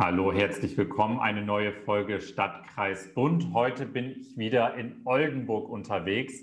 [0.00, 1.18] Hallo, herzlich willkommen.
[1.18, 3.52] Eine neue Folge Stadtkreis Bund.
[3.52, 6.40] Heute bin ich wieder in Oldenburg unterwegs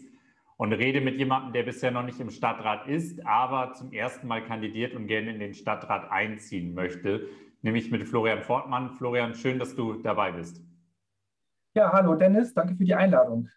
[0.58, 4.44] und rede mit jemandem, der bisher noch nicht im Stadtrat ist, aber zum ersten Mal
[4.44, 7.30] kandidiert und gerne in den Stadtrat einziehen möchte,
[7.62, 8.92] nämlich mit Florian Fortmann.
[8.92, 10.62] Florian, schön, dass du dabei bist.
[11.76, 13.48] Ja, hallo Dennis, danke für die Einladung.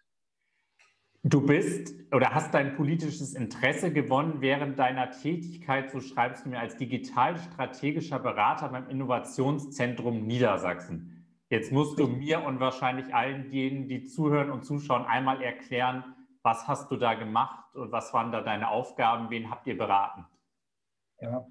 [1.23, 6.59] Du bist oder hast dein politisches Interesse gewonnen während deiner Tätigkeit, so schreibst du mir,
[6.59, 11.27] als digital-strategischer Berater beim Innovationszentrum Niedersachsen.
[11.49, 16.03] Jetzt musst du mir und wahrscheinlich allen denen, die zuhören und zuschauen, einmal erklären,
[16.41, 20.25] was hast du da gemacht und was waren da deine Aufgaben, wen habt ihr beraten?
[21.19, 21.45] Ja,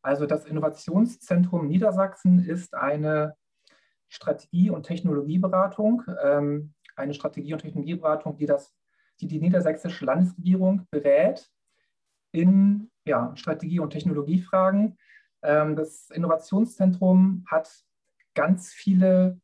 [0.00, 3.34] also das Innovationszentrum Niedersachsen ist eine
[4.08, 8.72] Strategie- und Technologieberatung, ähm, eine Strategie- und Technologieberatung, die das
[9.22, 11.48] die die niedersächsische Landesregierung berät
[12.32, 14.98] in ja, Strategie- und Technologiefragen.
[15.42, 17.70] Ähm, das Innovationszentrum hat
[18.34, 19.40] ganz viele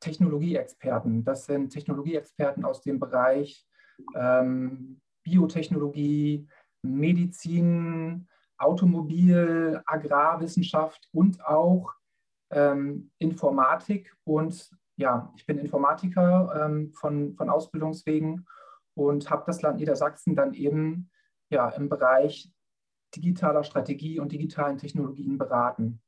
[0.00, 1.24] Technologieexperten.
[1.24, 3.66] Das sind Technologieexperten aus dem Bereich
[4.14, 6.48] ähm, Biotechnologie,
[6.82, 11.92] Medizin, Automobil, Agrarwissenschaft und auch
[12.50, 14.14] ähm, Informatik.
[14.24, 18.46] Und ja, ich bin Informatiker ähm, von, von Ausbildungswegen
[18.94, 21.10] und habe das Land Niedersachsen dann eben
[21.50, 22.52] ja, im Bereich
[23.14, 26.00] digitaler Strategie und digitalen Technologien beraten.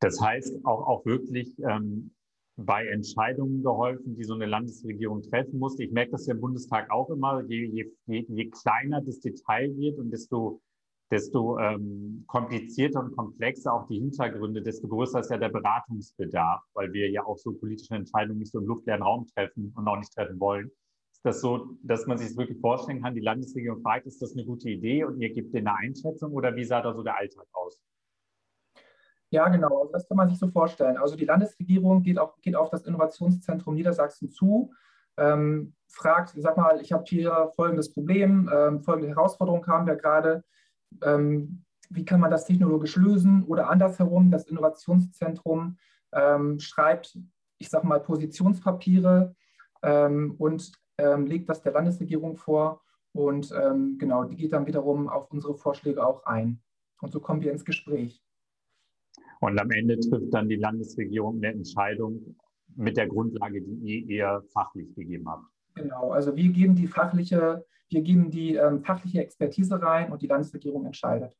[0.00, 2.14] Das heißt auch, auch wirklich ähm,
[2.56, 5.84] bei Entscheidungen geholfen, die so eine Landesregierung treffen musste.
[5.84, 7.66] Ich merke das ja im Bundestag auch immer, je,
[8.06, 10.62] je, je kleiner das Detail wird und desto,
[11.10, 16.92] desto ähm, komplizierter und komplexer auch die Hintergründe, desto größer ist ja der Beratungsbedarf, weil
[16.92, 20.12] wir ja auch so politische Entscheidungen nicht so im luftleeren Raum treffen und auch nicht
[20.12, 20.70] treffen wollen
[21.22, 24.44] das so, dass man sich das wirklich vorstellen kann, die Landesregierung fragt, ist das eine
[24.44, 27.82] gute Idee und ihr gebt eine Einschätzung oder wie sah da so der Alltag aus?
[29.30, 30.96] Ja, genau, das kann man sich so vorstellen.
[30.96, 34.72] Also die Landesregierung geht, auch, geht auf das Innovationszentrum Niedersachsen zu,
[35.18, 40.42] ähm, fragt, sag mal, ich habe hier folgendes Problem, ähm, folgende Herausforderung haben wir gerade,
[41.02, 45.78] ähm, wie kann man das technologisch lösen oder andersherum, das Innovationszentrum
[46.12, 47.16] ähm, schreibt,
[47.58, 49.34] ich sag mal, Positionspapiere
[49.82, 55.08] ähm, und ähm, legt das der Landesregierung vor und ähm, genau, die geht dann wiederum
[55.08, 56.60] auf unsere Vorschläge auch ein.
[57.00, 58.22] Und so kommen wir ins Gespräch.
[59.40, 62.36] Und am Ende trifft dann die Landesregierung eine Entscheidung
[62.76, 65.44] mit der Grundlage, die ihr ihr fachlich gegeben habt.
[65.74, 70.26] Genau, also wir geben die fachliche, wir geben die ähm, fachliche Expertise rein und die
[70.26, 71.36] Landesregierung entscheidet.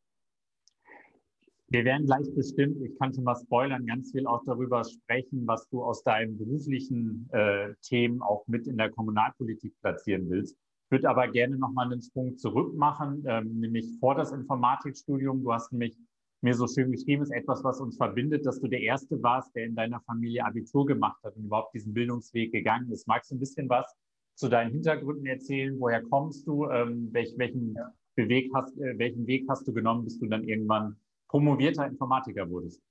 [1.72, 5.68] Wir werden gleich bestimmt, ich kann schon mal spoilern, ganz viel auch darüber sprechen, was
[5.68, 10.56] du aus deinen beruflichen äh, Themen auch mit in der Kommunalpolitik platzieren willst.
[10.56, 15.44] Ich würde aber gerne nochmal einen Sprung zurück machen, ähm, nämlich vor das Informatikstudium.
[15.44, 15.96] Du hast nämlich
[16.40, 19.66] mir so schön geschrieben, ist etwas, was uns verbindet, dass du der Erste warst, der
[19.66, 23.06] in deiner Familie Abitur gemacht hat und überhaupt diesen Bildungsweg gegangen ist.
[23.06, 23.86] Magst du ein bisschen was
[24.34, 25.78] zu deinen Hintergründen erzählen?
[25.78, 26.68] Woher kommst du?
[26.68, 27.92] Ähm, welch, welchen, ja.
[28.16, 30.96] Beweg hast, äh, welchen Weg hast du genommen, bis du dann irgendwann
[31.30, 32.82] promovierter Informatiker wurdest?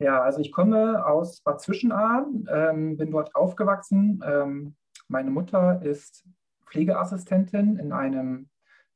[0.00, 4.22] Ja, also ich komme aus Bad Zwischenahn, ähm, bin dort aufgewachsen.
[4.26, 4.74] Ähm,
[5.06, 6.26] meine Mutter ist
[6.66, 8.48] Pflegeassistentin in einem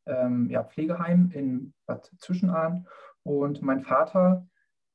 [0.07, 2.87] ähm, ja, Pflegeheim in Bad Zwischenahn
[3.23, 4.49] und mein Vater,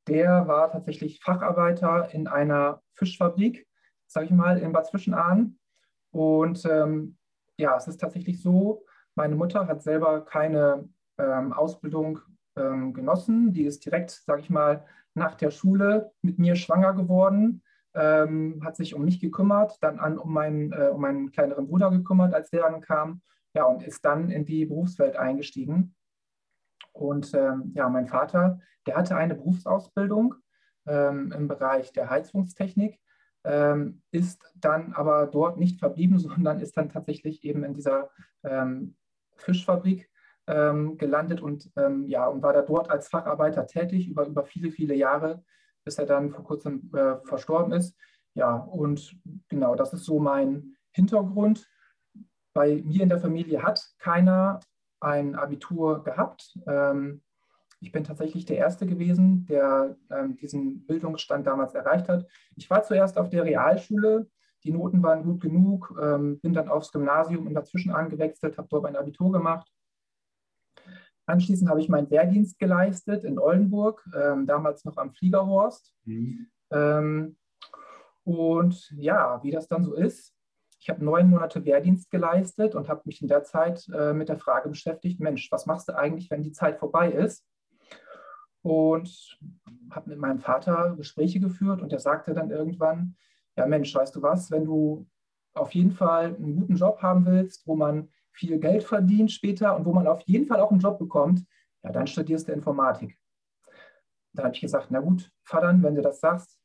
[0.07, 3.67] der war tatsächlich Facharbeiter in einer Fischfabrik,
[4.07, 5.59] sage ich mal, in Bad Zwischenahn.
[6.11, 7.17] Und ähm,
[7.57, 8.85] ja, es ist tatsächlich so,
[9.15, 12.19] meine Mutter hat selber keine ähm, Ausbildung
[12.55, 13.53] ähm, genossen.
[13.53, 17.61] Die ist direkt, sage ich mal, nach der Schule mit mir schwanger geworden,
[17.93, 21.91] ähm, hat sich um mich gekümmert, dann an, um, meinen, äh, um meinen kleineren Bruder
[21.91, 23.21] gekümmert, als der dann kam,
[23.53, 25.95] ja, und ist dann in die Berufswelt eingestiegen.
[26.91, 30.35] Und ähm, ja, mein Vater, der hatte eine Berufsausbildung
[30.87, 32.99] ähm, im Bereich der Heizungstechnik,
[33.43, 38.09] ähm, ist dann aber dort nicht verblieben, sondern ist dann tatsächlich eben in dieser
[38.43, 38.95] ähm,
[39.35, 40.09] Fischfabrik
[40.47, 44.71] ähm, gelandet und, ähm, ja, und war da dort als Facharbeiter tätig über, über viele,
[44.71, 45.43] viele Jahre,
[45.83, 47.97] bis er dann vor kurzem äh, verstorben ist.
[48.33, 49.17] Ja, und
[49.47, 51.69] genau, das ist so mein Hintergrund.
[52.53, 54.59] Bei mir in der Familie hat keiner
[54.99, 56.57] ein Abitur gehabt.
[56.67, 57.21] Ähm,
[57.79, 62.25] ich bin tatsächlich der Erste gewesen, der ähm, diesen Bildungsstand damals erreicht hat.
[62.55, 64.29] Ich war zuerst auf der Realschule,
[64.63, 68.83] die Noten waren gut genug, ähm, bin dann aufs Gymnasium und dazwischen angewechselt, habe dort
[68.83, 69.69] mein Abitur gemacht
[71.25, 75.93] Anschließend habe ich meinen Wehrdienst geleistet in Oldenburg, ähm, damals noch am Fliegerhorst.
[76.03, 76.47] Mhm.
[76.71, 77.37] Ähm,
[78.23, 80.33] und ja, wie das dann so ist,
[80.79, 84.37] ich habe neun Monate Wehrdienst geleistet und habe mich in der Zeit äh, mit der
[84.37, 87.45] Frage beschäftigt, Mensch, was machst du eigentlich, wenn die Zeit vorbei ist?
[88.61, 89.39] Und
[89.91, 93.15] habe mit meinem Vater Gespräche geführt und der sagte dann irgendwann,
[93.55, 95.07] ja Mensch, weißt du was, wenn du
[95.53, 99.85] auf jeden Fall einen guten Job haben willst, wo man viel Geld verdient später und
[99.85, 101.45] wo man auf jeden Fall auch einen Job bekommt,
[101.83, 103.17] ja, dann studierst du Informatik.
[104.33, 106.59] Da habe ich gesagt, na gut, Vater, wenn du das sagst,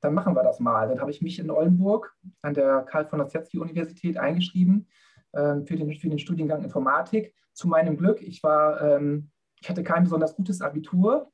[0.00, 0.88] dann machen wir das mal.
[0.88, 4.88] Dann habe ich mich in Oldenburg an der Karl von Ossietzky Universität eingeschrieben
[5.32, 7.34] äh, für, den, für den Studiengang Informatik.
[7.52, 9.30] Zu meinem Glück, ich war, ähm,
[9.60, 11.30] ich hatte kein besonders gutes Abitur.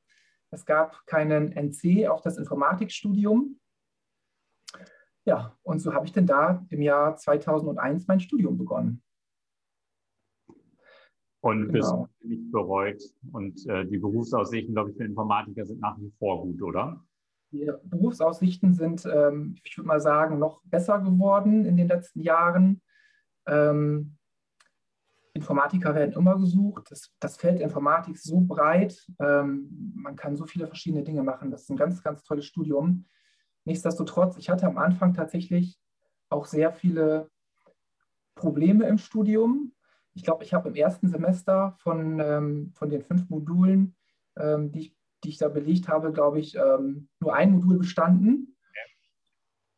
[0.50, 3.58] Es gab keinen NC auf das Informatikstudium.
[5.25, 9.02] Ja, und so habe ich dann da im Jahr 2001 mein Studium begonnen.
[11.40, 12.08] Und genau.
[12.08, 13.02] bist nicht bereut.
[13.32, 17.05] Und äh, die Berufsaussichten, glaube ich, für Informatiker sind nach wie vor gut, oder?
[17.52, 22.82] Die Berufsaussichten sind, ähm, ich würde mal sagen, noch besser geworden in den letzten Jahren.
[23.46, 24.19] Ähm,
[25.32, 26.90] Informatiker werden immer gesucht.
[26.90, 29.06] Das, das Feld Informatik ist so breit.
[29.20, 31.50] Ähm, man kann so viele verschiedene Dinge machen.
[31.50, 33.06] Das ist ein ganz, ganz tolles Studium.
[33.64, 35.79] Nichtsdestotrotz, ich hatte am Anfang tatsächlich
[36.29, 37.31] auch sehr viele
[38.35, 39.73] Probleme im Studium.
[40.19, 43.94] Ich glaube, ich habe im ersten Semester von, ähm, von den fünf Modulen,
[44.37, 48.56] ähm, die, ich, die ich da belegt habe, glaube ich, ähm, nur ein Modul bestanden.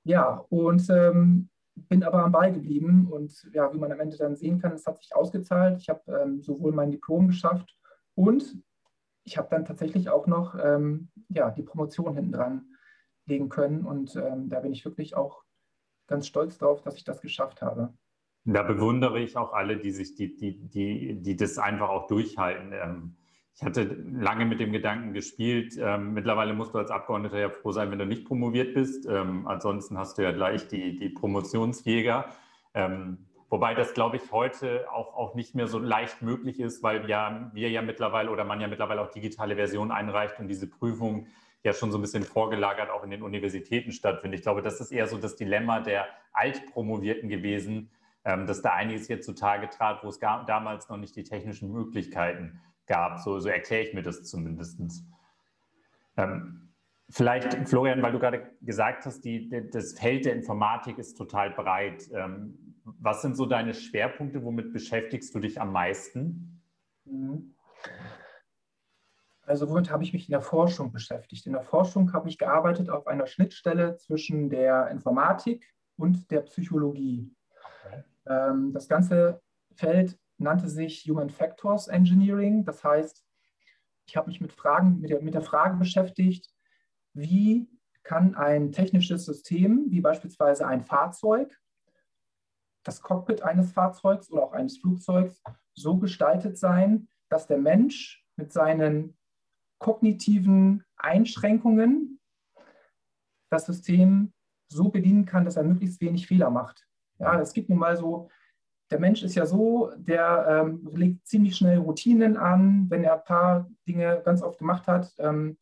[0.03, 3.07] Ja, und ähm, bin aber am Ball geblieben.
[3.13, 5.79] Und ja, wie man am Ende dann sehen kann, es hat sich ausgezahlt.
[5.79, 7.77] Ich habe ähm, sowohl mein Diplom geschafft
[8.15, 8.57] und
[9.25, 12.65] ich habe dann tatsächlich auch noch ähm, ja, die Promotion hinten dran
[13.27, 13.85] legen können.
[13.85, 15.45] Und da bin ich wirklich auch
[16.07, 17.93] ganz stolz drauf, dass ich das geschafft habe.
[18.45, 22.73] Da bewundere ich auch alle, die sich, die, die, die, die das einfach auch durchhalten.
[22.73, 23.17] Ähm,
[23.55, 25.77] ich hatte lange mit dem Gedanken gespielt.
[25.79, 29.07] Ähm, mittlerweile musst du als Abgeordneter ja froh sein, wenn du nicht promoviert bist.
[29.07, 32.27] Ähm, ansonsten hast du ja gleich die, die Promotionsjäger.
[33.51, 37.51] Wobei das, glaube ich, heute auch, auch nicht mehr so leicht möglich ist, weil ja,
[37.53, 41.27] wir ja mittlerweile oder man ja mittlerweile auch digitale Versionen einreicht und diese Prüfung
[41.65, 44.39] ja schon so ein bisschen vorgelagert auch in den Universitäten stattfindet.
[44.39, 47.91] Ich glaube, das ist eher so das Dilemma der Altpromovierten gewesen,
[48.25, 51.73] ähm, dass da einiges jetzt zutage trat, wo es gar, damals noch nicht die technischen
[51.73, 53.19] Möglichkeiten gab.
[53.21, 54.81] So, so erkläre ich mir das zumindest.
[56.17, 56.73] Ähm,
[57.09, 62.11] vielleicht, Florian, weil du gerade gesagt hast, die, das Feld der Informatik ist total breit.
[62.13, 64.43] Ähm, was sind so deine Schwerpunkte?
[64.43, 66.63] Womit beschäftigst du dich am meisten?
[67.05, 67.55] Mhm.
[69.43, 71.47] Also womit habe ich mich in der Forschung beschäftigt?
[71.47, 77.35] In der Forschung habe ich gearbeitet auf einer Schnittstelle zwischen der Informatik und der Psychologie.
[78.27, 79.41] Ähm, das ganze
[79.75, 82.65] Feld nannte sich Human Factors Engineering.
[82.65, 83.25] Das heißt,
[84.07, 86.51] ich habe mich mit, Fragen, mit, der, mit der Frage beschäftigt,
[87.15, 87.69] wie
[88.03, 91.61] kann ein technisches System, wie beispielsweise ein Fahrzeug,
[92.83, 95.43] das Cockpit eines Fahrzeugs oder auch eines Flugzeugs,
[95.75, 99.17] so gestaltet sein, dass der Mensch mit seinen
[99.79, 102.21] kognitiven Einschränkungen
[103.51, 104.33] das System
[104.69, 106.87] so bedienen kann, dass er möglichst wenig Fehler macht.
[107.21, 108.29] Ja, es gibt nun mal so,
[108.91, 112.87] der Mensch ist ja so, der ähm, legt ziemlich schnell Routinen an.
[112.89, 115.59] Wenn er ein paar Dinge ganz oft gemacht hat, ähm,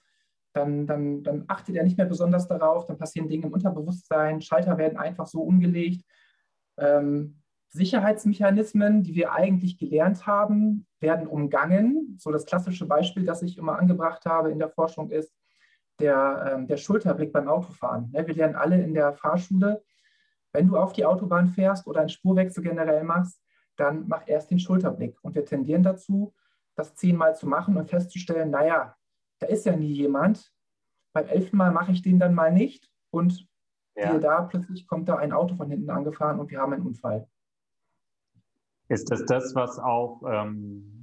[0.54, 2.86] dann, dann, dann achtet er nicht mehr besonders darauf.
[2.86, 4.40] Dann passieren Dinge im Unterbewusstsein.
[4.40, 6.04] Schalter werden einfach so umgelegt.
[6.78, 12.16] Ähm, Sicherheitsmechanismen, die wir eigentlich gelernt haben, werden umgangen.
[12.18, 15.34] So das klassische Beispiel, das ich immer angebracht habe in der Forschung ist
[16.00, 18.10] der, ähm, der Schulterblick beim Autofahren.
[18.12, 19.82] Ja, wir lernen alle in der Fahrschule,
[20.52, 23.42] wenn du auf die Autobahn fährst oder einen Spurwechsel generell machst,
[23.76, 25.16] dann mach erst den Schulterblick.
[25.22, 26.34] Und wir tendieren dazu,
[26.74, 28.96] das zehnmal zu machen und festzustellen, naja,
[29.38, 30.52] da ist ja nie jemand.
[31.12, 33.48] Beim elften Mal mache ich den dann mal nicht und
[33.96, 34.18] ja.
[34.18, 37.28] da plötzlich kommt da ein Auto von hinten angefahren und wir haben einen Unfall.
[38.88, 40.97] Ist das das, was auch ähm,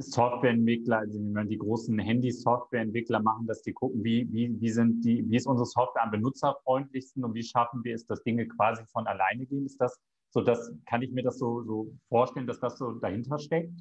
[0.00, 5.36] Softwareentwickler, also die großen Handy-Softwareentwickler machen, dass die gucken, wie, wie, wie, sind die, wie
[5.36, 9.46] ist unsere Software am benutzerfreundlichsten und wie schaffen wir es, dass Dinge quasi von alleine
[9.46, 9.66] gehen?
[9.66, 13.38] Ist das so, das kann ich mir das so, so vorstellen, dass das so dahinter
[13.38, 13.74] steckt?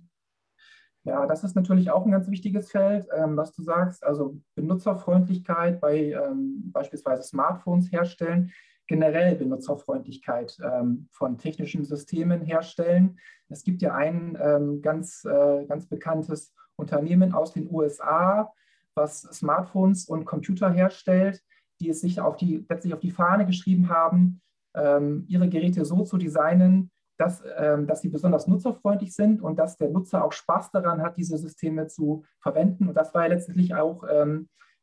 [1.04, 4.04] Ja, das ist natürlich auch ein ganz wichtiges Feld, ähm, was du sagst.
[4.04, 8.52] Also Benutzerfreundlichkeit bei ähm, beispielsweise Smartphones herstellen
[8.90, 13.20] generell Benutzerfreundlichkeit ähm, von technischen Systemen herstellen.
[13.48, 18.52] Es gibt ja ein ähm, ganz, äh, ganz bekanntes Unternehmen aus den USA,
[18.96, 21.40] was Smartphones und Computer herstellt,
[21.80, 24.42] die es sich auf die, letztlich auf die Fahne geschrieben haben,
[24.76, 29.90] ähm, ihre Geräte so zu designen, dass, dass sie besonders nutzerfreundlich sind und dass der
[29.90, 32.88] Nutzer auch Spaß daran hat, diese Systeme zu verwenden.
[32.88, 34.06] Und das war ja letztlich auch,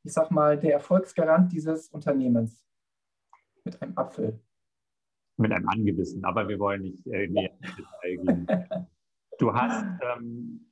[0.03, 2.66] ich sag mal, der Erfolgsgarant dieses Unternehmens
[3.67, 4.41] mit einem Apfel.
[5.37, 7.51] Mit einem angebissen, aber wir wollen nicht äh, näher
[8.03, 8.47] gehen.
[9.39, 10.67] Du hast, ähm,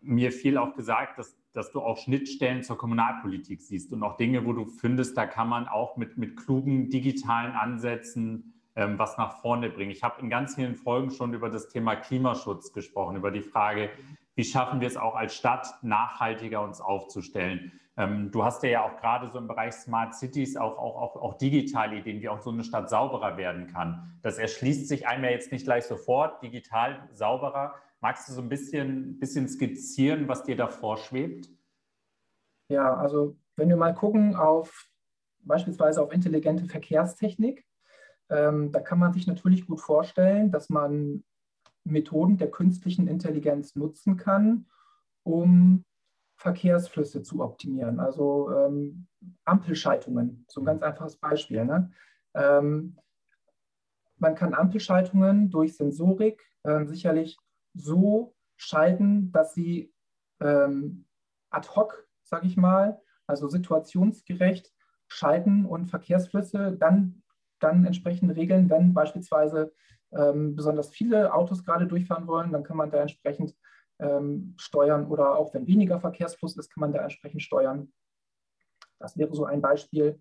[0.00, 4.46] mir viel auch gesagt, dass, dass du auch Schnittstellen zur Kommunalpolitik siehst und auch Dinge,
[4.46, 9.40] wo du findest, da kann man auch mit, mit klugen digitalen Ansätzen ähm, was nach
[9.40, 9.90] vorne bringen.
[9.90, 13.90] Ich habe in ganz vielen Folgen schon über das Thema Klimaschutz gesprochen, über die Frage,
[14.36, 17.72] wie schaffen wir es auch als Stadt nachhaltiger uns aufzustellen.
[18.00, 21.34] Ähm, du hast ja auch gerade so im Bereich Smart Cities auch, auch, auch, auch
[21.34, 24.18] digitale Ideen, wie auch so eine Stadt sauberer werden kann.
[24.22, 27.74] Das erschließt sich einem ja jetzt nicht gleich sofort, digital sauberer.
[28.00, 31.50] Magst du so ein bisschen, bisschen skizzieren, was dir da vorschwebt?
[32.70, 34.88] Ja, also wenn wir mal gucken auf
[35.40, 37.66] beispielsweise auf intelligente Verkehrstechnik,
[38.30, 41.22] ähm, da kann man sich natürlich gut vorstellen, dass man
[41.84, 44.70] Methoden der künstlichen Intelligenz nutzen kann,
[45.22, 45.84] um
[46.40, 48.00] Verkehrsflüsse zu optimieren.
[48.00, 49.06] Also ähm,
[49.44, 51.66] Ampelschaltungen, so ein ganz einfaches Beispiel.
[51.66, 51.92] Ne?
[52.34, 52.96] Ähm,
[54.16, 57.36] man kann Ampelschaltungen durch Sensorik äh, sicherlich
[57.74, 59.92] so schalten, dass sie
[60.40, 61.04] ähm,
[61.50, 64.72] ad hoc, sage ich mal, also situationsgerecht
[65.08, 67.22] schalten und Verkehrsflüsse dann,
[67.58, 69.74] dann entsprechend regeln, wenn beispielsweise
[70.12, 73.54] ähm, besonders viele Autos gerade durchfahren wollen, dann kann man da entsprechend
[74.00, 77.92] ähm, steuern oder auch wenn weniger Verkehrsfluss ist, kann man da entsprechend steuern.
[78.98, 80.20] Das wäre so ein Beispiel.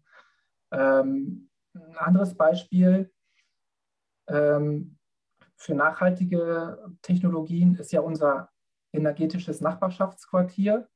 [0.72, 3.12] Ähm, ein anderes Beispiel
[4.28, 4.98] ähm,
[5.56, 8.50] für nachhaltige Technologien ist ja unser
[8.94, 10.88] energetisches Nachbarschaftsquartier.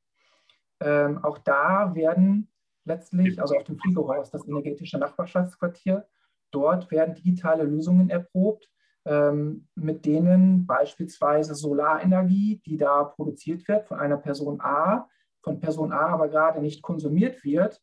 [0.80, 2.50] Ähm, auch da werden
[2.84, 6.06] letztlich, also auf dem Fliegerhaus, das energetische Nachbarschaftsquartier,
[6.50, 8.68] dort werden digitale Lösungen erprobt,
[9.06, 15.08] mit denen beispielsweise Solarenergie, die da produziert wird von einer Person A,
[15.42, 17.82] von Person A aber gerade nicht konsumiert wird,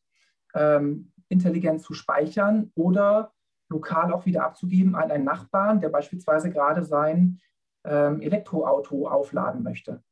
[0.55, 3.33] ähm, intelligent zu speichern oder
[3.69, 7.39] lokal auch wieder abzugeben an einen Nachbarn, der beispielsweise gerade sein
[7.85, 10.03] ähm, Elektroauto aufladen möchte.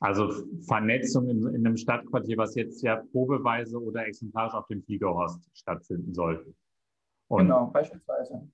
[0.00, 0.30] Also
[0.66, 6.12] Vernetzung in, in, einem Stadtquartier, was jetzt ja probeweise oder exemplarisch auf dem Fliegerhorst stattfinden
[6.12, 6.54] soll.
[7.28, 8.48] Und genau, beispielsweise.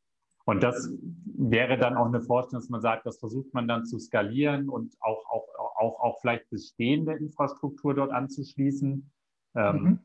[0.50, 0.90] Und das
[1.24, 4.96] wäre dann auch eine Vorstellung, dass man sagt, das versucht man dann zu skalieren und
[4.98, 9.12] auch, auch, auch, auch vielleicht bestehende Infrastruktur dort anzuschließen.
[9.54, 9.98] Ähm, mhm.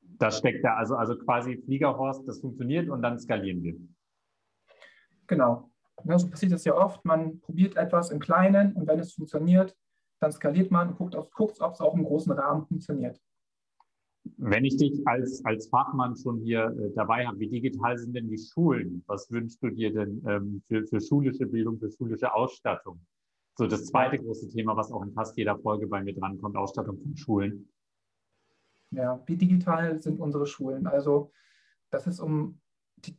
[0.00, 3.74] Da steckt da also, also quasi Fliegerhorst, das funktioniert und dann skalieren wir.
[5.26, 5.72] Genau.
[6.04, 7.04] Ja, so passiert das ja oft.
[7.04, 9.76] Man probiert etwas im Kleinen und wenn es funktioniert,
[10.20, 13.20] dann skaliert man und guckt, guckt ob es auch im großen Rahmen funktioniert.
[14.36, 18.28] Wenn ich dich als, als Fachmann schon hier äh, dabei habe, wie digital sind denn
[18.28, 19.02] die Schulen?
[19.06, 23.00] Was wünschst du dir denn ähm, für, für schulische Bildung, für schulische Ausstattung?
[23.56, 26.98] So das zweite große Thema, was auch in fast jeder Folge bei mir drankommt, Ausstattung
[26.98, 27.68] von Schulen.
[28.90, 30.86] Ja, wie digital sind unsere Schulen?
[30.86, 31.32] Also
[31.92, 32.60] dass es um
[33.06, 33.16] die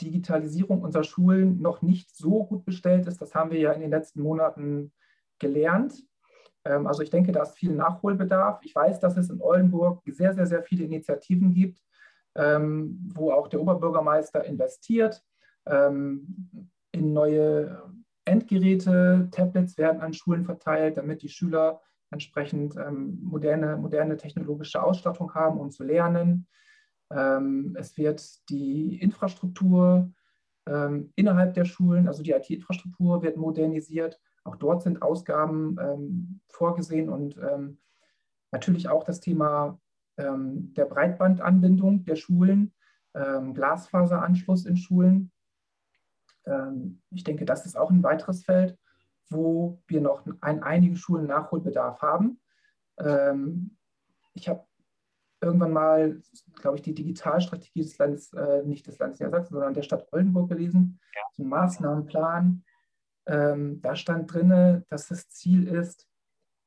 [0.00, 3.90] Digitalisierung unserer Schulen noch nicht so gut bestellt ist, das haben wir ja in den
[3.90, 4.92] letzten Monaten
[5.38, 6.04] gelernt.
[6.66, 8.60] Ähm, also ich denke, da ist viel Nachholbedarf.
[8.62, 11.82] Ich weiß, dass es in Oldenburg sehr, sehr, sehr viele Initiativen gibt,
[12.34, 15.22] ähm, wo auch der Oberbürgermeister investiert
[15.66, 17.82] ähm, in neue
[18.24, 19.28] Endgeräte.
[19.30, 21.80] Tablets werden an Schulen verteilt, damit die Schüler
[22.10, 22.76] entsprechend
[23.20, 26.46] moderne, moderne technologische Ausstattung haben, um zu lernen.
[27.10, 30.12] es wird die Infrastruktur
[31.16, 34.20] innerhalb der Schulen, also die IT-Infrastruktur wird modernisiert.
[34.46, 37.78] Auch dort sind Ausgaben ähm, vorgesehen und ähm,
[38.52, 39.78] natürlich auch das Thema
[40.16, 42.72] ähm, der Breitbandanbindung der Schulen,
[43.14, 45.32] ähm, Glasfaseranschluss in Schulen.
[46.44, 48.78] Ähm, ich denke, das ist auch ein weiteres Feld,
[49.28, 52.40] wo wir noch an einigen Schulen Nachholbedarf haben.
[54.32, 54.64] Ich habe
[55.40, 56.20] irgendwann mal,
[56.54, 60.48] glaube ich, die Digitalstrategie des Landes, äh, nicht des Landes Niedersachsen, sondern der Stadt Oldenburg
[60.48, 61.20] gelesen, ja.
[61.32, 62.64] so einen Maßnahmenplan,
[63.26, 66.06] ähm, da stand drin, dass das Ziel ist,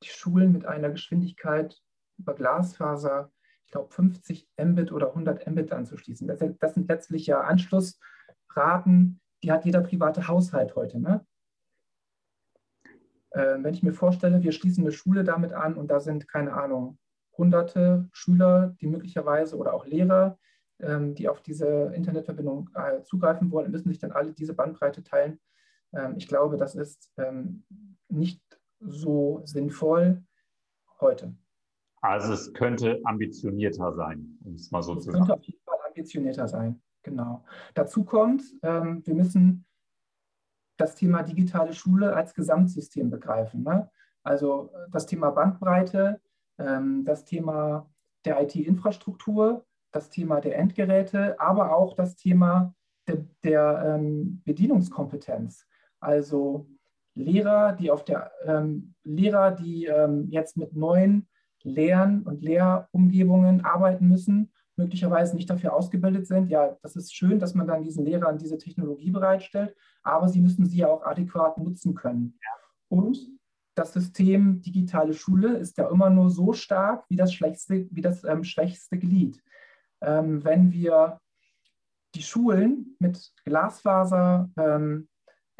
[0.03, 1.77] die Schulen mit einer Geschwindigkeit
[2.17, 3.31] über Glasfaser,
[3.65, 6.27] ich glaube 50 Mbit oder 100 Mbit anzuschließen.
[6.27, 10.99] Das, das sind letztlich ja Anschlussraten, die hat jeder private Haushalt heute.
[10.99, 11.25] Ne?
[13.31, 16.53] Äh, wenn ich mir vorstelle, wir schließen eine Schule damit an und da sind, keine
[16.53, 16.97] Ahnung,
[17.37, 20.37] hunderte Schüler, die möglicherweise oder auch Lehrer,
[20.79, 25.39] ähm, die auf diese Internetverbindung äh, zugreifen wollen, müssen sich dann alle diese Bandbreite teilen
[26.17, 27.63] ich glaube, das ist ähm,
[28.09, 28.41] nicht
[28.79, 30.23] so sinnvoll
[30.99, 31.35] heute.
[32.01, 35.23] Also es könnte ambitionierter sein, um es mal so es zu sagen.
[35.23, 37.43] Es könnte auf jeden Fall ambitionierter sein, genau.
[37.73, 39.65] Dazu kommt, ähm, wir müssen
[40.77, 43.63] das Thema digitale Schule als Gesamtsystem begreifen.
[43.63, 43.89] Ne?
[44.23, 46.21] Also das Thema Bandbreite,
[46.55, 47.89] das Thema
[48.23, 52.73] der IT-Infrastruktur, das Thema der Endgeräte, aber auch das Thema
[53.07, 53.99] der, der
[54.45, 55.67] Bedienungskompetenz.
[55.99, 56.67] Also
[57.15, 61.27] Lehrer, die auf der ähm, Lehrer, die ähm, jetzt mit neuen
[61.63, 66.49] Lern- und Lehrumgebungen arbeiten müssen, möglicherweise nicht dafür ausgebildet sind.
[66.49, 70.65] Ja, das ist schön, dass man dann diesen Lehrern diese Technologie bereitstellt, aber sie müssen
[70.65, 72.39] sie ja auch adäquat nutzen können.
[72.87, 73.19] Und
[73.75, 78.23] das System digitale Schule ist ja immer nur so stark wie das schwächste, wie das
[78.23, 79.41] ähm, schwächste Glied.
[80.01, 81.19] Ähm, wenn wir
[82.15, 85.07] die Schulen mit Glasfaser ähm,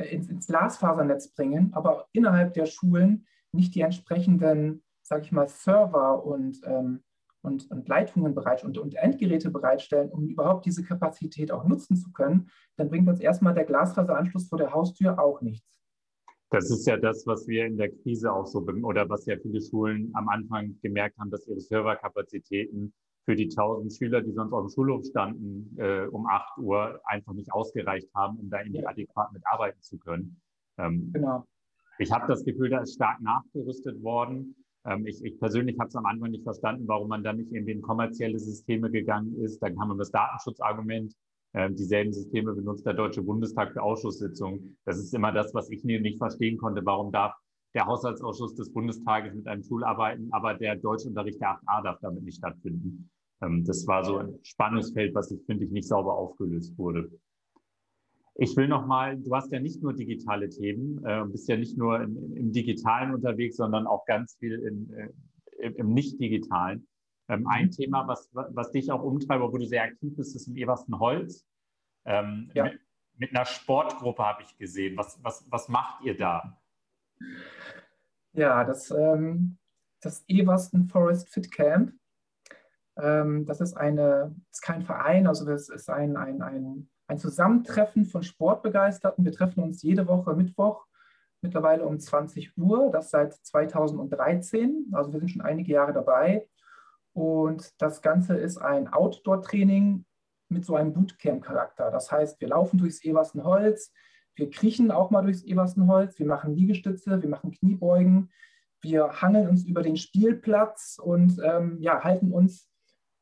[0.03, 6.23] ins, ins, Glasfasernetz bringen, aber innerhalb der Schulen nicht die entsprechenden, sage ich mal, Server
[6.23, 7.03] und, ähm,
[7.41, 12.11] und, und, Leitungen bereit und, und Endgeräte bereitstellen, um überhaupt diese Kapazität auch nutzen zu
[12.11, 15.79] können, dann bringt uns erstmal der Glasfaseranschluss vor der Haustür auch nichts.
[16.51, 19.61] Das ist ja das, was wir in der Krise auch so, oder was ja viele
[19.61, 22.93] Schulen am Anfang gemerkt haben, dass ihre Serverkapazitäten
[23.25, 27.33] für die 1000 Schüler, die sonst auf dem Schulhof standen, äh, um 8 Uhr einfach
[27.33, 28.89] nicht ausgereicht haben, um da irgendwie ja.
[28.89, 30.41] adäquat mitarbeiten zu können.
[30.77, 31.45] Ähm, genau.
[31.99, 34.55] Ich habe das Gefühl, da ist stark nachgerüstet worden.
[34.85, 37.73] Ähm, ich, ich, persönlich habe es am Anfang nicht verstanden, warum man dann nicht irgendwie
[37.73, 39.59] in kommerzielle Systeme gegangen ist.
[39.59, 41.13] Dann kam man das Datenschutzargument.
[41.53, 44.77] Ähm, dieselben Systeme benutzt der Deutsche Bundestag für Ausschusssitzungen.
[44.85, 46.85] Das ist immer das, was ich nicht verstehen konnte.
[46.85, 47.33] Warum darf
[47.73, 52.23] der Haushaltsausschuss des Bundestages mit einem Tool arbeiten, aber der Deutschunterricht der 8a darf damit
[52.23, 53.09] nicht stattfinden.
[53.41, 57.09] Ähm, das war so ein Spannungsfeld, was ich finde ich nicht sauber aufgelöst wurde.
[58.41, 62.01] Ich will nochmal, du hast ja nicht nur digitale Themen, äh, bist ja nicht nur
[62.01, 64.93] im, im Digitalen unterwegs, sondern auch ganz viel in,
[65.59, 66.88] äh, im Nicht-Digitalen.
[67.27, 67.71] Ähm, ein mhm.
[67.71, 71.45] Thema, was, was dich auch umtreibt, wo du sehr aktiv bist, ist im Everstenholz.
[72.05, 72.63] Ähm, ja.
[72.63, 72.79] mit,
[73.17, 74.97] mit, einer Sportgruppe habe ich gesehen.
[74.97, 76.57] Was, was, was macht ihr da?
[78.33, 79.57] Ja, das, ähm,
[80.01, 81.93] das Eversten Forest Fit Camp.
[82.97, 88.05] Ähm, das ist eine, ist kein Verein, also das ist ein, ein, ein, ein Zusammentreffen
[88.05, 89.25] von Sportbegeisterten.
[89.25, 90.86] Wir treffen uns jede Woche Mittwoch,
[91.41, 94.91] mittlerweile um 20 Uhr, das seit 2013.
[94.91, 96.47] Also wir sind schon einige Jahre dabei.
[97.13, 100.05] Und das Ganze ist ein Outdoor-Training
[100.49, 101.91] mit so einem Bootcamp-Charakter.
[101.91, 103.91] Das heißt, wir laufen durchs Everstenholz,
[104.39, 108.32] wir kriechen auch mal durchs Everstenholz, wir machen Liegestütze, wir machen Kniebeugen,
[108.82, 112.69] wir hangeln uns über den Spielplatz und ähm, ja, halten uns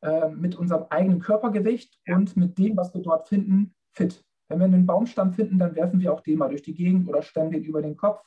[0.02, 4.24] äh, mit unserem eigenen Körpergewicht und mit dem, was wir dort finden, fit.
[4.50, 7.22] Wenn wir einen Baumstamm finden, dann werfen wir auch den mal durch die Gegend oder
[7.22, 8.24] stemmen den über den Kopf.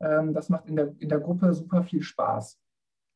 [0.00, 2.60] Ähm, das macht in der, in der Gruppe super viel Spaß.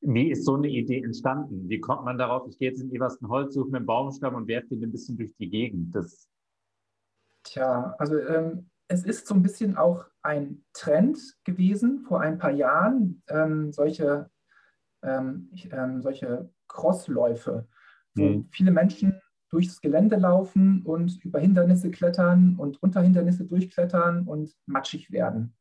[0.02, 1.68] Wie ist so eine Idee entstanden?
[1.68, 4.68] Wie kommt man darauf, ich gehe jetzt in Everstenholz, suche mir einen Baumstamm und werfe
[4.68, 5.94] den ein bisschen durch die Gegend?
[5.94, 6.28] Das
[7.44, 12.52] Tja, also ähm, es ist so ein bisschen auch ein Trend gewesen vor ein paar
[12.52, 14.30] Jahren, ähm, solche,
[15.02, 17.66] ähm, ähm, solche Crossläufe,
[18.14, 18.48] wo mhm.
[18.50, 25.10] viele Menschen durchs Gelände laufen und über Hindernisse klettern und unter Hindernisse durchklettern und matschig
[25.10, 25.56] werden.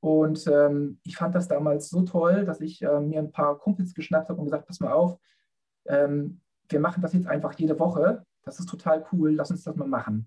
[0.00, 3.94] Und ähm, ich fand das damals so toll, dass ich äh, mir ein paar Kumpels
[3.94, 5.18] geschnappt habe und gesagt, pass mal auf,
[5.86, 8.24] ähm, wir machen das jetzt einfach jede Woche.
[8.44, 10.26] Das ist total cool, lass uns das mal machen.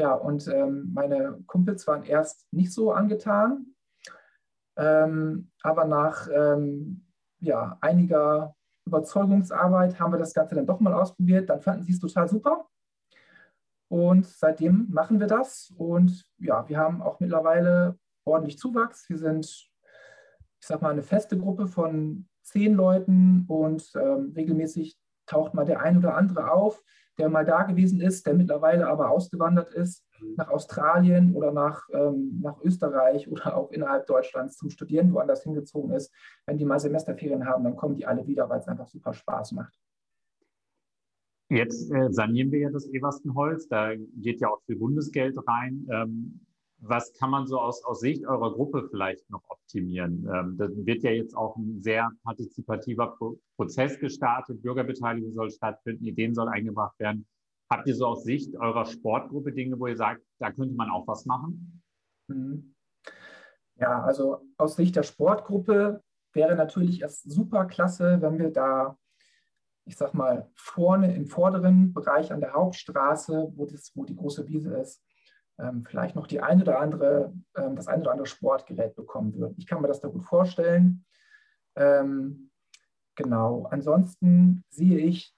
[0.00, 3.74] Ja, und ähm, meine Kumpels waren erst nicht so angetan,
[4.78, 7.04] ähm, aber nach ähm,
[7.38, 11.50] ja, einiger Überzeugungsarbeit haben wir das Ganze dann doch mal ausprobiert.
[11.50, 12.66] Dann fanden sie es total super.
[13.88, 15.70] Und seitdem machen wir das.
[15.76, 19.06] Und ja, wir haben auch mittlerweile ordentlich Zuwachs.
[19.10, 24.98] Wir sind, ich sag mal, eine feste Gruppe von zehn Leuten und ähm, regelmäßig
[25.30, 26.82] taucht mal der ein oder andere auf,
[27.18, 30.34] der mal da gewesen ist, der mittlerweile aber ausgewandert ist mhm.
[30.36, 35.92] nach Australien oder nach, ähm, nach Österreich oder auch innerhalb Deutschlands zum Studieren woanders hingezogen
[35.92, 36.12] ist.
[36.46, 39.52] Wenn die mal Semesterferien haben, dann kommen die alle wieder, weil es einfach super Spaß
[39.52, 39.78] macht.
[41.48, 45.86] Jetzt äh, sanieren wir ja das Everstenholz, da geht ja auch viel Bundesgeld rein.
[45.90, 46.40] Ähm,
[46.80, 50.26] was kann man so aus, aus Sicht eurer Gruppe vielleicht noch optimieren?
[50.32, 54.62] Ähm, da wird ja jetzt auch ein sehr partizipativer Pro Prozess gestartet.
[54.62, 57.26] Bürgerbeteiligung soll stattfinden, Ideen sollen eingebracht werden.
[57.70, 61.06] Habt ihr so aus Sicht eurer Sportgruppe Dinge, wo ihr sagt, da könnte man auch
[61.06, 61.82] was machen?
[62.28, 62.74] Mhm.
[63.76, 68.98] Ja, also aus Sicht der Sportgruppe wäre natürlich erst super klasse, wenn wir da,
[69.84, 74.46] ich sag mal, vorne im vorderen Bereich an der Hauptstraße, wo, das, wo die große
[74.48, 75.02] Wiese ist,
[75.60, 79.54] ähm, vielleicht noch die ein oder andere, ähm, das ein oder andere Sportgerät bekommen würden.
[79.58, 81.04] Ich kann mir das da gut vorstellen.
[81.76, 82.50] Ähm,
[83.14, 83.66] genau.
[83.70, 85.34] Ansonsten sehe ich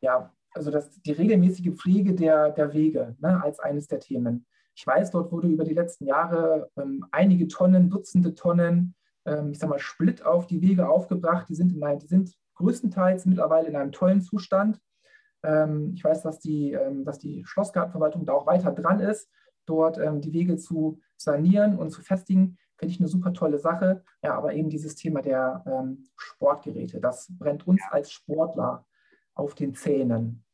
[0.00, 4.46] ja, also das, die regelmäßige Pflege der, der Wege ne, als eines der Themen.
[4.76, 9.58] Ich weiß, dort wurde über die letzten Jahre ähm, einige Tonnen, Dutzende Tonnen, ähm, ich
[9.58, 11.48] sag mal, Split auf die Wege aufgebracht.
[11.48, 14.80] Die sind, in ein, die sind größtenteils mittlerweile in einem tollen Zustand.
[15.42, 19.28] Ähm, ich weiß, dass die, dass die Schlossgartenverwaltung da auch weiter dran ist
[19.66, 24.02] dort ähm, die Wege zu sanieren und zu festigen, finde ich eine super tolle Sache.
[24.22, 28.86] Ja, aber eben dieses Thema der ähm, Sportgeräte, das brennt uns als Sportler
[29.34, 30.44] auf den Zähnen.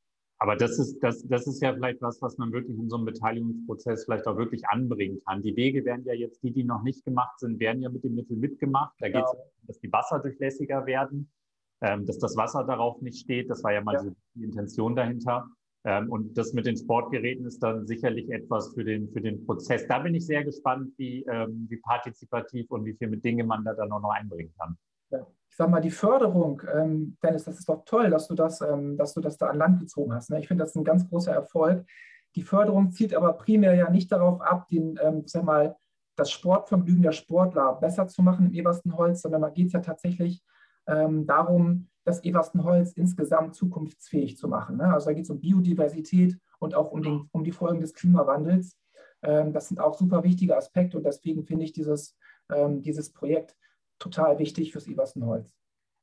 [0.43, 3.05] Aber das ist, das, das ist ja vielleicht was, was man wirklich in so einem
[3.05, 5.43] Beteiligungsprozess vielleicht auch wirklich anbringen kann.
[5.43, 8.15] Die Wege werden ja jetzt, die, die noch nicht gemacht sind, werden ja mit dem
[8.15, 8.95] Mittel mitgemacht.
[9.01, 11.31] Da geht es darum, dass die Wasser durchlässiger werden,
[11.83, 13.51] ähm, dass das Wasser darauf nicht steht.
[13.51, 14.01] Das war ja mal ja.
[14.01, 15.47] So die Intention dahinter.
[15.85, 19.87] Ähm, und das mit den Sportgeräten ist dann sicherlich etwas für den, für den Prozess.
[19.89, 23.65] Da bin ich sehr gespannt, wie, ähm, wie partizipativ und wie viel mit Dinge man
[23.65, 24.77] da dann auch noch einbringen kann.
[25.51, 28.97] Ich sage mal, die Förderung, ähm, Dennis, das ist doch toll, dass du das, ähm,
[28.97, 30.31] dass du das da an Land gezogen hast.
[30.31, 30.39] Ne?
[30.39, 31.85] Ich finde das ein ganz großer Erfolg.
[32.37, 35.77] Die Förderung zielt aber primär ja nicht darauf ab, den, ähm, sag mal,
[36.17, 40.43] das Sportvergnügen der Sportler besser zu machen im Eberstenholz, sondern da geht es ja tatsächlich
[40.87, 44.79] ähm, darum, das Everstenholz insgesamt zukunftsfähig zu machen.
[44.79, 44.93] Ne?
[44.93, 48.77] Also da geht es um Biodiversität und auch um, den, um die Folgen des Klimawandels.
[49.23, 52.17] Ähm, das sind auch super wichtige Aspekte und deswegen finde ich dieses,
[52.51, 53.57] ähm, dieses Projekt
[53.99, 55.55] total wichtig fürs Everstenholz.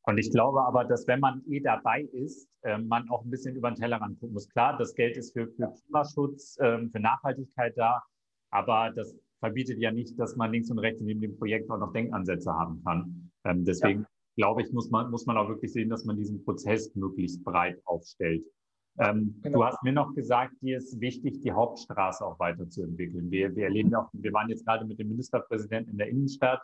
[0.04, 3.56] Und ich glaube aber, dass wenn man eh dabei ist, äh, man auch ein bisschen
[3.56, 4.48] über den Tellerrand gucken muss.
[4.48, 8.04] Klar, das Geld ist für, für Klimaschutz, für Nachhaltigkeit da,
[8.52, 11.94] aber das verbietet ja nicht, dass man links und rechts neben dem Projekt auch noch
[11.94, 13.32] Denkansätze haben kann.
[13.44, 14.07] Ähm, deswegen
[14.38, 17.82] glaube ich, muss man, muss man auch wirklich sehen, dass man diesen Prozess möglichst breit
[17.86, 18.46] aufstellt.
[19.00, 19.60] Ähm, genau.
[19.60, 23.30] Du hast mir noch gesagt, dir ist wichtig, die Hauptstraße auch weiterzuentwickeln.
[23.30, 26.62] Wir, wir erleben auch, wir waren jetzt gerade mit dem Ministerpräsidenten in der Innenstadt,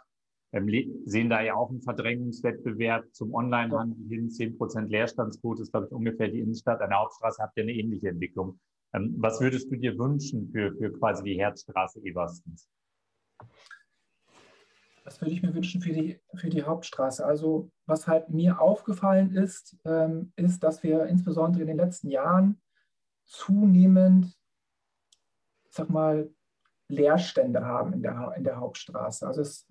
[0.54, 0.70] ähm,
[1.06, 4.30] sehen da ja auch einen Verdrängungswettbewerb zum Onlinehandel hin.
[4.30, 6.80] 10 Prozent Leerstandsquote ist, glaube ich, ungefähr die Innenstadt.
[6.82, 8.60] An der Hauptstraße habt ihr eine ähnliche Entwicklung.
[8.94, 12.70] Ähm, was würdest du dir wünschen für, für quasi die Herzstraße Eberstens?
[15.04, 17.26] Was würde ich mir wünschen für die, für die Hauptstraße?
[17.26, 22.62] Also was halt mir aufgefallen ist, ähm, ist, dass wir insbesondere in den letzten Jahren
[23.26, 24.38] zunehmend,
[25.66, 26.30] ich sag mal,
[26.88, 29.28] Leerstände haben in der, in der Hauptstraße.
[29.28, 29.68] Also es,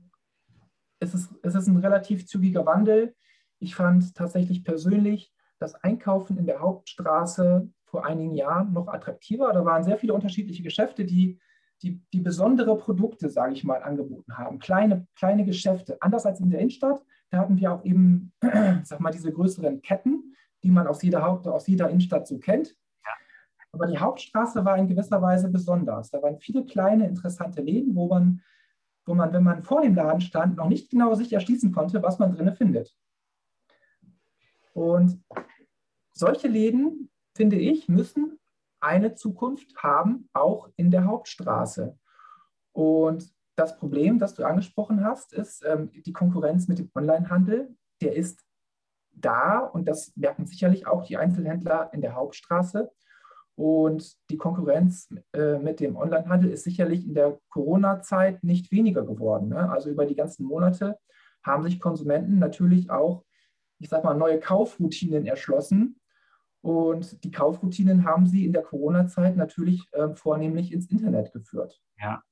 [0.98, 3.14] es, ist, es ist ein relativ zügiger Wandel.
[3.58, 9.52] Ich fand tatsächlich persönlich das Einkaufen in der Hauptstraße vor einigen Jahren noch attraktiver.
[9.52, 11.38] Da waren sehr viele unterschiedliche Geschäfte, die
[11.82, 14.58] die, die besondere Produkte, sage ich mal, angeboten haben.
[14.58, 15.96] Kleine, kleine Geschäfte.
[16.00, 18.32] Anders als in der Innenstadt, da hatten wir auch eben,
[18.84, 22.76] sag mal, diese größeren Ketten, die man aus jeder, Haupt, aus jeder Innenstadt so kennt.
[23.72, 26.10] Aber die Hauptstraße war in gewisser Weise besonders.
[26.10, 28.42] Da waren viele kleine, interessante Läden, wo man,
[29.06, 32.18] wo man, wenn man vor dem Laden stand, noch nicht genau sich erschließen konnte, was
[32.18, 32.94] man drinnen findet.
[34.74, 35.22] Und
[36.12, 38.38] solche Läden, finde ich, müssen
[38.82, 41.96] eine Zukunft haben, auch in der Hauptstraße.
[42.72, 47.74] Und das Problem, das du angesprochen hast, ist ähm, die Konkurrenz mit dem Onlinehandel.
[48.00, 48.44] Der ist
[49.12, 52.90] da und das merken sicherlich auch die Einzelhändler in der Hauptstraße.
[53.54, 59.50] Und die Konkurrenz äh, mit dem Onlinehandel ist sicherlich in der Corona-Zeit nicht weniger geworden.
[59.50, 59.70] Ne?
[59.70, 60.98] Also über die ganzen Monate
[61.44, 63.24] haben sich Konsumenten natürlich auch,
[63.78, 66.00] ich sage mal, neue Kaufroutinen erschlossen,
[66.62, 71.83] und die Kaufroutinen haben sie in der Corona-Zeit natürlich äh, vornehmlich ins Internet geführt.
[72.01, 72.22] Ja.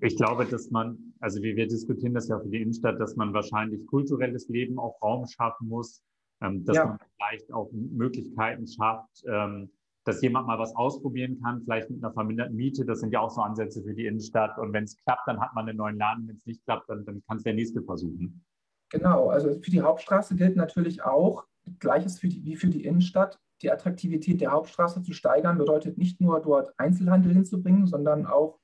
[0.00, 3.32] Ich glaube, dass man, also wir, wir diskutieren das ja für die Innenstadt, dass man
[3.32, 6.02] wahrscheinlich kulturelles Leben auch Raum schaffen muss,
[6.42, 6.86] ähm, dass ja.
[6.86, 9.70] man vielleicht auch Möglichkeiten schafft, ähm,
[10.04, 12.84] dass jemand mal was ausprobieren kann, vielleicht mit einer verminderten Miete.
[12.84, 14.58] Das sind ja auch so Ansätze für die Innenstadt.
[14.58, 16.26] Und wenn es klappt, dann hat man einen neuen Laden.
[16.26, 18.44] Wenn es nicht klappt, dann, dann kann es der nächste versuchen.
[18.90, 21.46] Genau, also für die Hauptstraße gilt natürlich auch,
[21.78, 23.38] Gleiches für die, wie für die Innenstadt.
[23.62, 28.58] Die Attraktivität der Hauptstraße zu steigern bedeutet nicht nur dort Einzelhandel hinzubringen, sondern auch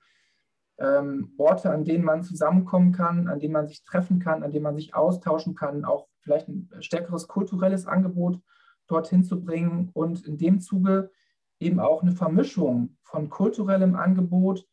[0.78, 4.64] ähm, Orte, an denen man zusammenkommen kann, an denen man sich treffen kann, an denen
[4.64, 8.40] man sich austauschen kann, auch vielleicht ein stärkeres kulturelles Angebot
[8.86, 11.10] dorthin zu bringen und in dem Zuge
[11.60, 14.66] eben auch eine Vermischung von kulturellem Angebot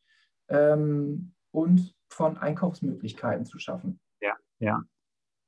[0.47, 3.99] ähm, und von Einkaufsmöglichkeiten zu schaffen.
[4.21, 4.83] Ja, ja.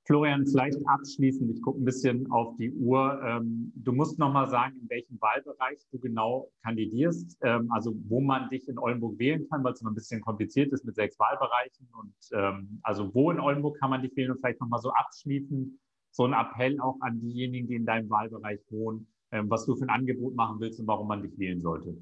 [0.07, 3.21] Florian, vielleicht abschließend, ich gucke ein bisschen auf die Uhr.
[3.25, 8.49] Ähm, du musst nochmal sagen, in welchem Wahlbereich du genau kandidierst, ähm, also wo man
[8.49, 11.89] dich in Oldenburg wählen kann, weil es noch ein bisschen kompliziert ist mit sechs Wahlbereichen.
[11.99, 15.77] Und ähm, also wo in Oldenburg kann man dich wählen und vielleicht nochmal so abschließend
[16.11, 19.89] so ein Appell auch an diejenigen, die in deinem Wahlbereich wohnen, was du für ein
[19.89, 21.95] Angebot machen willst und warum man dich wählen sollte.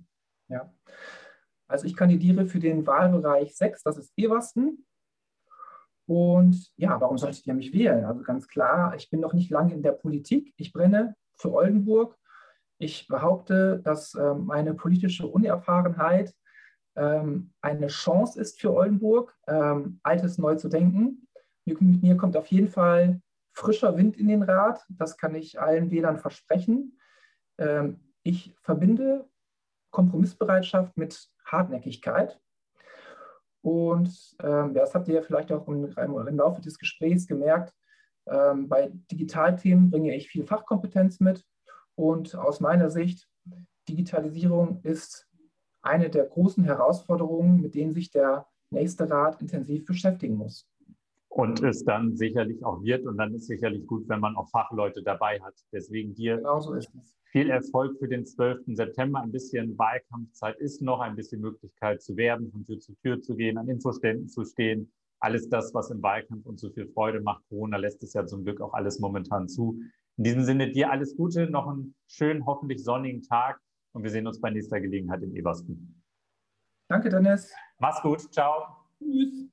[0.47, 0.71] Ja,
[1.67, 4.85] also ich kandidiere für den Wahlbereich 6, das ist Eversten.
[6.07, 8.05] Und ja, warum solltet ihr mich wählen?
[8.05, 10.53] Also ganz klar, ich bin noch nicht lange in der Politik.
[10.57, 12.17] Ich brenne für Oldenburg.
[12.77, 16.33] Ich behaupte, dass äh, meine politische Unerfahrenheit
[16.95, 21.27] ähm, eine Chance ist für Oldenburg, ähm, Altes neu zu denken.
[21.65, 23.21] Mir, kommt auf jeden Fall
[23.53, 24.85] frischer Wind in den Rat.
[24.89, 26.99] Das kann ich allen Wählern versprechen.
[27.57, 29.27] Ähm, ich verbinde
[29.91, 32.39] Kompromissbereitschaft mit Hartnäckigkeit.
[33.65, 37.73] Und ähm, das habt ihr vielleicht auch im, im Laufe des Gesprächs gemerkt.
[38.27, 41.43] Ähm, bei Digitalthemen bringe ich viel Fachkompetenz mit.
[41.95, 43.27] Und aus meiner Sicht,
[43.89, 45.27] Digitalisierung ist
[45.81, 50.69] eine der großen Herausforderungen, mit denen sich der nächste Rat intensiv beschäftigen muss.
[51.35, 53.05] Und es dann sicherlich auch wird.
[53.05, 55.53] Und dann ist sicherlich gut, wenn man auch Fachleute dabei hat.
[55.73, 56.73] Deswegen dir genau so
[57.25, 58.61] viel Erfolg für den 12.
[58.67, 59.19] September.
[59.19, 63.35] Ein bisschen Wahlkampfzeit ist noch, ein bisschen Möglichkeit zu werben, von Tür zu Tür zu
[63.35, 64.89] gehen, an Infoständen zu stehen.
[65.19, 67.43] Alles das, was im Wahlkampf uns so viel Freude macht.
[67.49, 69.77] Corona lässt es ja zum Glück auch alles momentan zu.
[70.15, 73.59] In diesem Sinne dir alles Gute, noch einen schönen, hoffentlich sonnigen Tag
[73.91, 76.01] und wir sehen uns bei nächster Gelegenheit in Ebersten.
[76.87, 77.51] Danke, Dennis.
[77.79, 78.21] Mach's gut.
[78.31, 78.67] Ciao.
[78.99, 79.49] Tschüss.